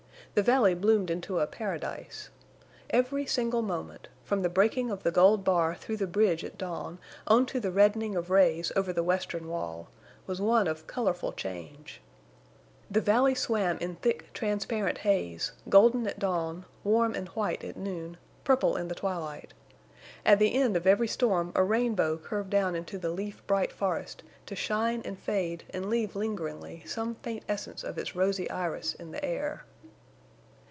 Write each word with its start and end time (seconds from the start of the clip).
The 0.33 0.41
valley 0.43 0.75
bloomed 0.75 1.11
into 1.11 1.39
a 1.39 1.45
paradise. 1.47 2.29
Every 2.89 3.25
single 3.25 3.61
moment, 3.61 4.07
from 4.23 4.43
the 4.43 4.49
breaking 4.49 4.89
of 4.89 5.03
the 5.03 5.11
gold 5.11 5.43
bar 5.43 5.75
through 5.75 5.97
the 5.97 6.07
bridge 6.07 6.45
at 6.45 6.57
dawn 6.57 6.99
on 7.27 7.45
to 7.47 7.59
the 7.59 7.69
reddening 7.69 8.15
of 8.15 8.29
rays 8.29 8.71
over 8.73 8.93
the 8.93 9.03
western 9.03 9.49
wall, 9.49 9.89
was 10.27 10.39
one 10.39 10.67
of 10.69 10.87
colorful 10.87 11.33
change. 11.33 11.99
The 12.89 13.01
valley 13.01 13.35
swam 13.35 13.77
in 13.79 13.97
thick, 13.97 14.31
transparent 14.33 14.99
haze, 14.99 15.51
golden 15.67 16.07
at 16.07 16.17
dawn, 16.17 16.63
warm 16.85 17.13
and 17.13 17.27
white 17.29 17.65
at 17.65 17.75
noon, 17.75 18.15
purple 18.45 18.77
in 18.77 18.87
the 18.87 18.95
twilight. 18.95 19.53
At 20.25 20.39
the 20.39 20.53
end 20.53 20.77
of 20.77 20.87
every 20.87 21.09
storm 21.09 21.51
a 21.55 21.63
rainbow 21.65 22.15
curved 22.17 22.51
down 22.51 22.73
into 22.73 22.97
the 22.97 23.09
leaf 23.11 23.45
bright 23.47 23.73
forest 23.73 24.23
to 24.45 24.55
shine 24.55 25.01
and 25.03 25.19
fade 25.19 25.65
and 25.71 25.89
leave 25.89 26.15
lingeringly 26.15 26.85
some 26.85 27.15
faint 27.15 27.43
essence 27.49 27.83
of 27.83 27.97
its 27.97 28.15
rosy 28.15 28.49
iris 28.49 28.93
in 28.93 29.11
the 29.11 29.25
air. 29.25 29.65